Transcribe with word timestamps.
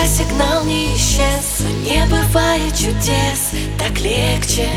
пока 0.00 0.06
сигнал 0.06 0.64
не 0.64 0.94
исчез 0.94 1.60
Не 1.82 2.04
бывает 2.06 2.74
чудес, 2.74 3.50
так 3.78 3.98
легче. 4.00 4.68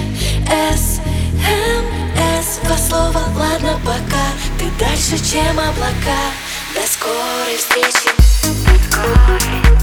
S 0.48 1.00
МС, 1.34 2.60
два 2.64 2.78
слова, 2.78 3.24
ладно 3.36 3.80
пока. 3.86 4.26
Ты 4.58 4.66
дальше, 4.80 5.18
чем 5.18 5.60
облака. 5.60 6.24
До 6.74 6.82
скорой 6.88 7.58
встречи. 7.58 8.10
Опять 8.66 9.83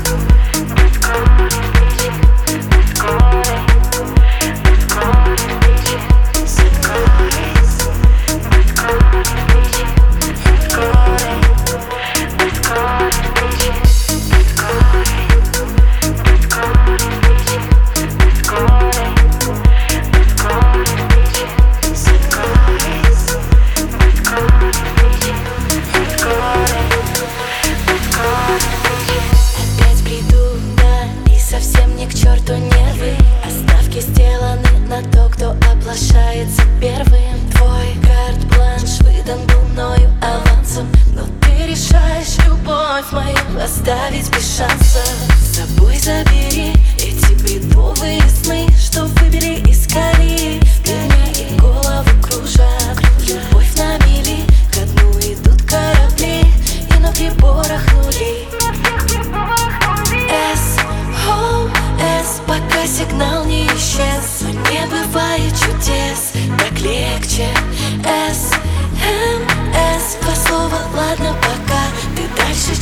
черту 32.21 32.55
нервы. 32.55 33.15
Оставки 33.45 34.01
сделаны 34.01 34.69
на 34.89 35.03
то, 35.11 35.29
кто 35.31 35.51
оплошается 35.73 36.63
первым. 36.81 37.41
Твой 37.53 37.95
карт-бланш 38.03 39.01
выдан 39.01 39.47
был 39.47 39.63
мною 39.73 40.11
авансом. 40.21 40.87
Но 41.15 41.23
ты 41.41 41.67
решаешь 41.67 42.37
любовь 42.47 43.11
мою 43.13 43.63
оставить 43.63 44.31
без 44.31 44.57
шанса 44.57 45.03
С 45.37 45.57
собой 45.57 45.97
забери 45.99 46.73
эти 46.99 47.35
бредовые 47.43 48.20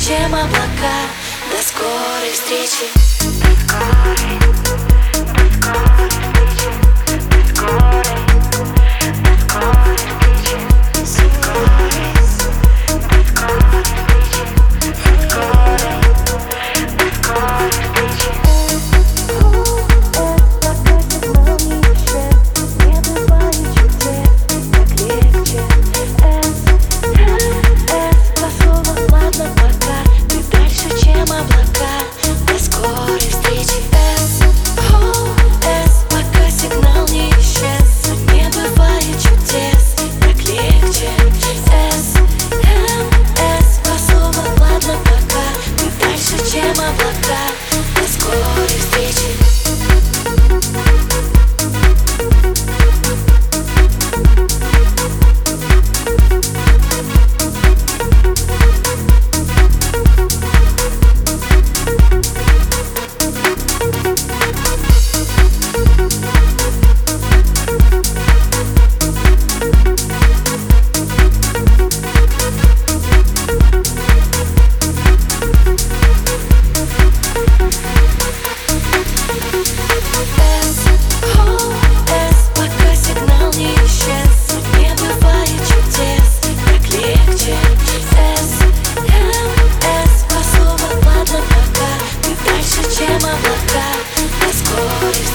чем 0.08 0.34
облака. 0.34 0.96
До 1.50 1.62
скорой 1.62 2.32
встречи 2.32 2.86
봐 47.38 47.67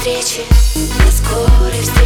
встречи, 0.04 0.46
скорой 1.10 1.72
встречи. 1.82 2.03